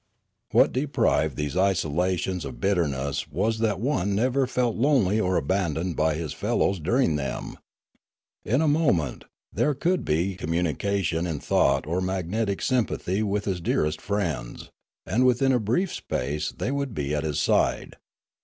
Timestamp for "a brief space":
15.51-16.51